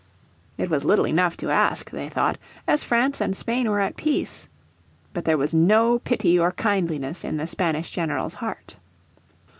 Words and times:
It 0.57 0.71
was 0.71 0.83
little 0.83 1.05
enough 1.05 1.37
to 1.37 1.51
ask, 1.51 1.91
they 1.91 2.09
thought, 2.09 2.39
as 2.67 2.83
France 2.83 3.21
and 3.21 3.37
Spain 3.37 3.69
were 3.69 3.79
at 3.79 3.97
peace. 3.97 4.49
But 5.13 5.25
there 5.25 5.37
was 5.37 5.53
no 5.53 5.99
pity 5.99 6.39
or 6.39 6.51
kindliness 6.51 7.23
in 7.23 7.37
the 7.37 7.45
Spanish 7.45 7.91
general's 7.91 8.33
heart. 8.33 8.77